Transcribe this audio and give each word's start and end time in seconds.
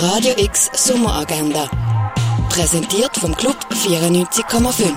Radio 0.00 0.32
X 0.36 0.70
Sommeragenda. 0.74 1.68
Präsentiert 2.50 3.16
vom 3.16 3.34
Club 3.34 3.56
94,5. 3.72 4.92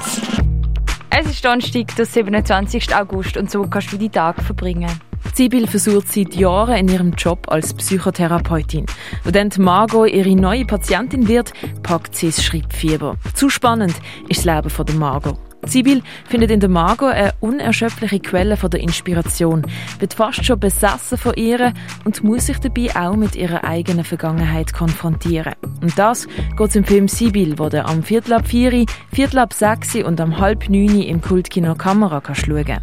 Es 1.09 1.25
ist 1.25 1.43
Donnerstag, 1.43 1.95
der 1.95 2.06
27. 2.06 2.95
August 2.95 3.35
und 3.35 3.50
so 3.50 3.64
kannst 3.64 3.92
du 3.92 3.98
die 3.98 4.09
Tag 4.09 4.40
verbringen. 4.43 4.92
Sibyl 5.33 5.66
versucht 5.66 6.08
seit 6.08 6.35
Jahren 6.35 6.75
in 6.75 6.87
ihrem 6.87 7.14
Job 7.14 7.48
als 7.50 7.74
Psychotherapeutin. 7.74 8.86
Wo 9.23 9.32
dann 9.32 9.50
Margot 9.57 10.07
ihre 10.07 10.36
neue 10.36 10.65
Patientin 10.65 11.27
wird, 11.27 11.52
packt 11.81 12.15
sie 12.15 12.27
das 12.27 12.43
Schreibfieber. 12.43 13.15
Zu 13.33 13.49
spannend 13.49 13.95
ist 14.29 14.45
das 14.45 14.55
Leben 14.55 14.70
von 14.70 14.86
der 14.86 14.95
Margot. 14.95 15.50
Sibyl 15.66 16.02
findet 16.28 16.52
in 16.52 16.59
der 16.59 16.70
Margot 16.70 17.12
eine 17.12 17.34
unerschöpfliche 17.39 18.20
Quelle 18.20 18.57
von 18.57 18.70
der 18.70 18.82
Inspiration, 18.82 19.66
wird 20.00 20.14
fast 20.14 20.46
schon 20.46 20.60
besessen 20.60 21.18
von 21.18 21.34
ihr 21.36 21.73
und 22.05 22.23
muss 22.23 22.48
sich 22.48 22.60
dabei 22.60 22.96
auch 22.96 23.16
mit 23.16 23.36
ihrer 23.36 23.64
eigenen 23.64 24.04
Vergangenheit 24.04 24.74
konfrontieren. 24.74 25.54
Und 25.82 25.97
das 25.97 26.28
geht 26.57 26.75
im 26.75 26.83
Film 26.83 27.07
Sibyl, 27.07 27.60
wo 27.60 27.69
der 27.69 27.88
am 27.88 28.04
Viertel 28.04 28.33
ab 28.33 28.47
4, 28.47 28.86
Viertel 29.11 29.39
ab 29.39 29.54
6 29.54 29.96
und 30.04 30.19
am 30.19 30.39
halb 30.39 30.69
9 30.69 31.02
im 31.02 31.21
Kultkino 31.21 31.75
Kamera 31.75 32.22
schauen 32.34 32.66
kann. 32.66 32.82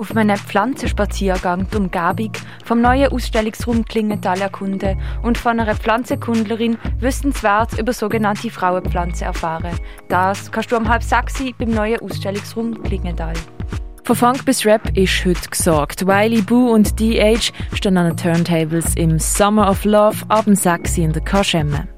Auf 0.00 0.16
einem 0.16 0.36
Pflanzenspaziergang 0.36 1.66
die 1.72 1.76
Umgebung 1.76 2.32
vom 2.64 2.80
neuen 2.80 3.10
Ausstellungsraum 3.10 3.84
Klingenthal 3.84 4.40
erkunden 4.40 4.96
und 5.22 5.36
von 5.36 5.58
einer 5.58 5.74
Pflanzenkundlerin 5.74 6.78
wissenswert 7.00 7.76
über 7.76 7.92
sogenannte 7.92 8.48
Frauenpflanzen 8.48 9.26
erfahren. 9.26 9.76
Das 10.08 10.52
kannst 10.52 10.70
du 10.70 10.76
um 10.76 10.88
halb 10.88 11.02
sechs 11.02 11.42
beim 11.58 11.70
neuen 11.70 11.98
Ausstellungsraum 12.00 12.80
Klingenthal. 12.84 13.34
Von 14.04 14.14
Funk 14.14 14.44
bis 14.44 14.64
Rap 14.64 14.96
ist 14.96 15.24
heute 15.24 15.50
gesorgt. 15.50 16.06
Wiley 16.06 16.42
Boo 16.42 16.70
und 16.72 17.00
DH 17.00 17.52
stehen 17.74 17.96
an 17.96 18.06
den 18.06 18.16
Turntables 18.16 18.94
im 18.94 19.18
Summer 19.18 19.68
of 19.68 19.84
Love 19.84 20.18
ab 20.28 20.44
dem 20.44 20.54
6 20.54 20.96
in 20.98 21.12
der 21.12 21.22
Kaschemme. 21.22 21.88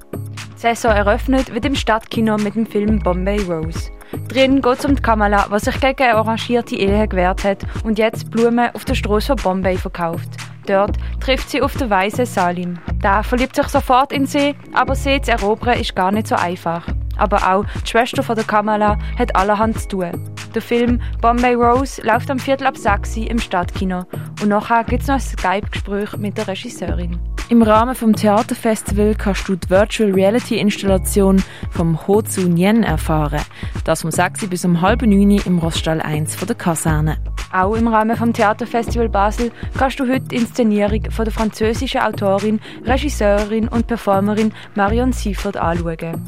Die 0.55 0.59
Saison 0.59 0.91
eröffnet 0.91 1.53
wird 1.53 1.65
im 1.65 1.75
Stadtkino 1.75 2.37
mit 2.37 2.55
dem 2.55 2.65
Film 2.65 2.97
Bombay 2.97 3.39
Rose. 3.43 3.91
Drin 4.31 4.61
geht 4.61 4.79
es 4.79 4.85
um 4.85 4.95
die 4.95 5.01
Kamala, 5.01 5.49
die 5.53 5.59
sich 5.59 5.77
gegen 5.81 6.03
eine 6.03 6.15
arrangierte 6.15 6.77
Ehe 6.77 7.05
gewehrt 7.05 7.43
hat 7.43 7.65
und 7.83 7.99
jetzt 7.99 8.31
Blumen 8.31 8.73
auf 8.73 8.85
der 8.85 8.95
Straße 8.95 9.35
von 9.35 9.55
Bombay 9.55 9.75
verkauft. 9.75 10.29
Dort 10.67 10.95
trifft 11.19 11.49
sie 11.49 11.61
auf 11.61 11.75
den 11.75 11.89
weisen 11.89 12.25
Salim. 12.25 12.79
Der 13.03 13.23
verliebt 13.23 13.57
sich 13.57 13.67
sofort 13.67 14.13
in 14.13 14.25
sie, 14.25 14.55
aber 14.71 14.95
sie 14.95 15.19
zu 15.19 15.31
erobern 15.31 15.77
ist 15.77 15.97
gar 15.97 16.13
nicht 16.13 16.27
so 16.27 16.35
einfach. 16.35 16.87
Aber 17.17 17.51
auch 17.51 17.65
die 17.83 17.89
Schwester 17.89 18.23
von 18.23 18.37
der 18.37 18.45
Kamala 18.45 18.97
hat 19.19 19.35
allerhand 19.35 19.81
zu 19.81 19.89
tun. 19.89 20.33
Der 20.55 20.61
Film 20.61 21.01
Bombay 21.19 21.55
Rose 21.55 22.01
läuft 22.01 22.31
am 22.31 22.39
Viertel 22.39 22.67
ab 22.67 22.77
6 22.77 23.17
im 23.17 23.37
Stadtkino 23.37 24.05
und 24.41 24.47
nachher 24.47 24.85
gibt 24.85 25.01
es 25.01 25.09
noch 25.09 25.15
ein 25.15 25.19
Skype-Gespräch 25.19 26.15
mit 26.15 26.37
der 26.37 26.47
Regisseurin. 26.47 27.19
Im 27.51 27.63
Rahmen 27.63 27.95
vom 27.95 28.15
Theaterfestival 28.15 29.13
kannst 29.13 29.49
du 29.49 29.57
die 29.57 29.69
Virtual 29.69 30.09
Reality 30.09 30.57
Installation 30.57 31.43
vom 31.69 32.07
Ho 32.07 32.21
Zu 32.21 32.47
Nien 32.47 32.81
erfahren. 32.81 33.41
Das 33.83 34.05
um 34.05 34.09
6 34.09 34.47
bis 34.47 34.63
um 34.63 34.79
halb 34.79 35.01
9 35.01 35.41
im 35.45 35.59
Roststall 35.59 35.99
1 35.99 36.33
von 36.33 36.47
der 36.47 36.55
Kaserne. 36.55 37.17
Auch 37.51 37.75
im 37.75 37.89
Rahmen 37.89 38.15
vom 38.15 38.31
Theaterfestival 38.31 39.09
Basel 39.09 39.51
kannst 39.77 39.99
du 39.99 40.07
heute 40.07 40.29
die 40.29 40.37
Inszenierung 40.37 41.11
von 41.11 41.25
der 41.25 41.33
französischen 41.33 41.99
Autorin, 41.99 42.61
Regisseurin 42.85 43.67
und 43.67 43.85
Performerin 43.85 44.53
Marion 44.75 45.11
Siefert 45.11 45.57
anschauen. 45.57 46.23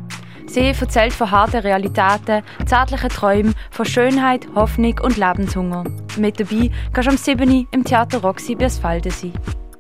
Sie 0.47 0.73
erzählt 0.77 1.13
von 1.13 1.31
harten 1.31 1.61
Realitäten, 1.61 2.43
zärtlichen 2.65 3.09
Träumen, 3.09 3.55
von 3.71 3.85
Schönheit, 3.85 4.45
Hoffnung 4.55 4.99
und 5.01 5.15
Lebenshunger. 5.15 5.85
Mit 6.17 6.41
dabei 6.41 6.69
kannst 6.91 7.07
du 7.07 7.11
am 7.11 7.17
7. 7.17 7.67
im 7.71 7.85
Theater 7.85 8.19
Roxy 8.19 8.55
Birsfalde 8.55 9.09
sein. 9.09 9.31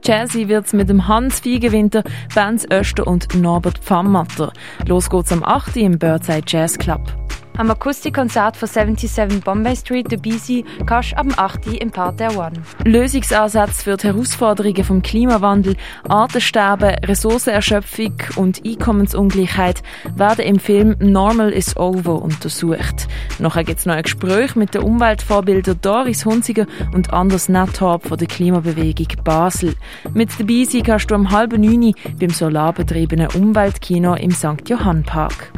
Jazzy 0.03 0.49
wird's 0.49 0.73
mit 0.73 0.89
dem 0.89 1.07
Hans 1.07 1.39
Fiegewinter, 1.39 2.03
Benz 2.35 2.67
Öster 2.69 3.07
und 3.07 3.35
Norbert 3.35 3.77
Pfammatter. 3.77 4.51
Los 4.85 5.09
geht's 5.09 5.31
am 5.31 5.43
8. 5.43 5.77
im 5.77 5.97
Birdside 5.97 6.43
Jazz 6.45 6.77
Club. 6.77 7.22
Am 7.55 7.69
Akustikkonzert 7.69 8.57
von 8.57 8.67
77 8.67 9.43
Bombay 9.43 9.75
Street 9.75 10.11
der 10.11 10.17
BC 10.17 10.65
kannst 10.87 11.11
du 11.11 11.17
am 11.17 11.29
8. 11.37 11.67
im 11.67 11.91
Parterre 11.91 12.35
One. 12.35 12.53
Lösungsansätze 12.83 13.83
für 13.83 13.95
die 13.95 14.07
Herausforderungen 14.07 14.83
vom 14.83 15.03
Klimawandel, 15.03 15.75
Artensterben, 16.09 16.95
Ressourcenerschöpfung 17.05 18.15
und 18.37 18.65
Einkommensungleichheit 18.65 19.83
werden 20.15 20.45
im 20.45 20.57
Film 20.57 20.95
Normal 20.99 21.51
is 21.51 21.77
Over 21.77 22.23
untersucht. 22.23 23.07
Nachher 23.37 23.63
gibt's 23.63 23.85
noch 23.85 23.93
ein 23.93 24.03
Gespräch 24.03 24.55
mit 24.55 24.73
den 24.73 24.81
Umweltvorbildern 24.81 25.79
Doris 25.79 26.25
Hunziger 26.25 26.65
und 26.93 27.13
Anders 27.13 27.49
Nettorp 27.49 28.07
von 28.07 28.17
der 28.17 28.27
Klimabewegung 28.27 29.23
Basel. 29.23 29.75
Mit 30.15 30.31
dabei 30.39 30.63
sein 30.67 30.81
kannst 30.81 31.11
du 31.11 31.15
um 31.15 31.29
halb 31.29 31.55
neun 31.55 31.93
beim 32.19 32.29
solarbetriebenen 32.31 33.27
Umweltkino 33.27 34.15
im 34.15 34.31
St. 34.31 34.67
Johann 34.67 35.03
Park. 35.03 35.51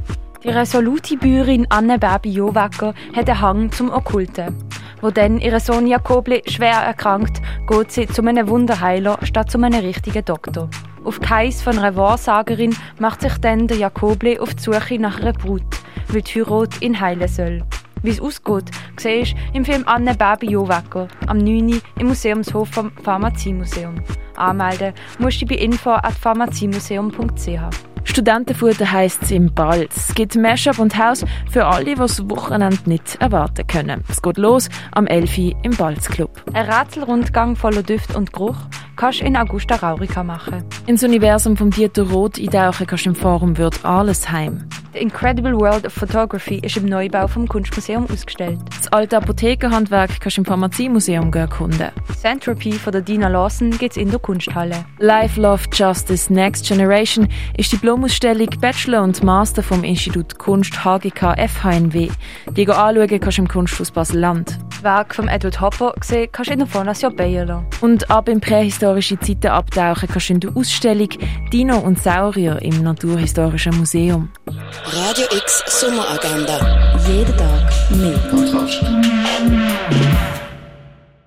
Die 0.46 0.52
resolute 0.52 1.18
Bäuerin 1.18 1.66
Anne 1.70 1.98
Babi 1.98 2.30
Jowacker 2.30 2.94
hat 3.16 3.28
einen 3.28 3.42
Hang 3.42 3.72
zum 3.72 3.92
Okkulten. 3.92 4.56
Wo 5.02 5.10
dann 5.10 5.40
ihre 5.40 5.60
Sohn 5.60 5.88
Jakobli 5.88 6.44
schwer 6.46 6.84
erkrankt, 6.86 7.42
geht 7.68 7.92
sie 7.92 8.06
zu 8.06 8.22
einem 8.22 8.48
Wunderheiler 8.48 9.18
statt 9.24 9.50
zu 9.50 9.58
einem 9.58 9.84
richtigen 9.84 10.24
Doktor. 10.24 10.70
Auf 11.04 11.20
Kais 11.20 11.64
von 11.64 11.80
einer 11.80 11.96
Wahrsagerin 11.96 12.76
macht 13.00 13.22
sich 13.22 13.36
dann 13.40 13.68
der 13.68 13.78
Jakobli 13.78 14.38
auf 14.38 14.54
die 14.54 14.62
Suche 14.62 15.00
nach 15.00 15.20
einer 15.20 15.34
Brut, 15.34 15.64
weil 16.10 16.22
die 16.22 16.40
Heirat 16.40 16.80
ihn 16.80 17.00
heilen 17.00 17.28
soll. 17.28 17.64
Wie 18.04 18.12
es 18.12 18.22
ausgeht, 18.22 18.70
siehst 19.00 19.34
du 19.34 19.38
im 19.58 19.66
Film 19.66 19.82
Anne 19.88 20.14
Babi 20.14 20.52
Jowacker 20.52 21.08
am 21.26 21.40
9. 21.40 21.82
im 21.98 22.08
Museumshof 22.08 22.70
vom 22.70 22.92
Pharmaziemuseum. 22.98 23.96
Anmelden 24.36 24.94
musst 25.18 25.42
du 25.42 25.48
bei 25.48 25.56
info.pharmaziemuseum.ch. 25.56 27.95
Studentenfutter 28.06 28.92
heisst 28.92 29.24
es 29.24 29.32
im 29.32 29.54
Balz. 29.54 30.10
Es 30.10 30.16
gibt 30.16 30.36
Mashup 30.36 30.80
und 30.80 30.98
Haus 30.98 31.26
für 31.52 31.66
alle, 31.66 31.86
die 31.86 31.96
das 31.96 32.30
Wochenende 32.30 32.78
nicht 32.86 33.18
erwarten 33.20 33.68
können. 33.68 34.04
Es 34.08 34.22
geht 34.22 34.38
los 34.38 34.70
am 34.92 35.08
11. 35.08 35.38
im 35.64 35.76
Balz 35.76 36.08
Club. 36.08 36.42
Ein 36.54 36.70
Rätselrundgang 36.70 37.56
voller 37.56 37.84
Düft 37.84 38.16
und 38.16 38.32
Geruch 38.32 38.56
kannst 38.96 39.22
du 39.22 39.26
in 39.26 39.36
Augusta 39.36 39.76
Raurica 39.76 40.24
machen. 40.24 40.64
Ins 40.88 41.04
Universum 41.04 41.58
vom 41.58 41.72
Dieter 41.72 42.04
Roth 42.04 42.40
eintauchen 42.40 42.88
kannst 42.88 43.06
im 43.06 43.16
Forum 43.16 43.58
Wird 43.58 43.84
alles 43.84 44.32
heim. 44.32 44.68
The 44.96 45.02
Incredible 45.02 45.60
World 45.60 45.86
of 45.86 45.92
Photography 45.92 46.60
ist 46.60 46.78
im 46.78 46.86
Neubau 46.86 47.28
vom 47.28 47.50
Kunstmuseum 47.50 48.08
ausgestellt. 48.10 48.60
Das 48.78 48.88
alte 48.94 49.18
Apothekerhandwerk 49.18 50.22
kannst 50.22 50.38
du 50.38 50.42
im 50.42 50.46
Pharmaziemuseum 50.46 51.34
erkunden. 51.34 51.90
Centropy 52.18 52.72
von 52.72 52.94
der 52.94 53.02
Dina 53.02 53.28
Lawson 53.28 53.72
gibt's 53.72 53.98
in 53.98 54.10
der 54.10 54.20
Kunsthalle. 54.20 54.86
Life, 55.00 55.42
Love, 55.42 55.64
Justice, 55.74 56.32
Next 56.32 56.66
Generation 56.66 57.28
ist 57.58 57.74
die 57.74 57.78
Blumausstellung 57.78 58.48
Bachelor 58.62 59.04
und 59.04 59.22
Master 59.22 59.64
vom 59.64 59.84
Institut 59.84 60.40
Kunst 60.40 60.86
HGK 60.86 61.36
FHNW. 61.46 62.10
Die 62.56 62.70
anschauen 62.70 63.20
kannst 63.20 63.38
im 63.38 63.50
Kunsthaus 63.50 63.92
Basel-Land. 63.92 64.65
Das 64.76 64.84
Werk 64.84 65.16
von 65.16 65.30
Edward 65.30 65.62
Hopper 65.62 65.94
gesehen 65.98 66.28
kannst 66.34 66.50
du 66.50 66.54
in 66.54 66.60
der 66.60 66.68
Fondation 66.68 67.16
Bayerler. 67.16 67.64
Und 67.80 68.12
ab 68.12 68.28
in 68.28 68.42
prähistorische 68.42 69.18
Zeiten 69.18 69.48
abtauchen 69.48 70.10
kannst 70.12 70.28
du 70.28 70.34
in 70.34 70.40
der 70.42 70.58
Ausstellung 70.58 71.08
Dino 71.54 71.78
und 71.78 71.98
Saurier 71.98 72.62
im 72.62 72.84
Naturhistorischen 72.84 73.78
Museum. 73.78 74.30
Radio 74.48 75.26
X 75.32 75.64
Sommeragenda. 75.80 76.98
Jeden 77.08 77.38
Tag 77.38 77.72
mehr. 77.92 78.20
Kontrast. 78.30 78.84